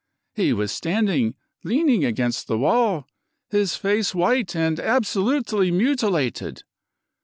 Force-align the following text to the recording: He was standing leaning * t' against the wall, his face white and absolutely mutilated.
He 0.33 0.51
was 0.51 0.71
standing 0.71 1.35
leaning 1.63 2.01
* 2.01 2.01
t' 2.01 2.07
against 2.07 2.47
the 2.47 2.57
wall, 2.57 3.05
his 3.51 3.75
face 3.75 4.15
white 4.15 4.55
and 4.55 4.79
absolutely 4.79 5.69
mutilated. 5.69 6.63